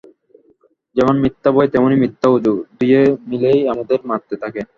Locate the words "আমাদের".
3.73-3.99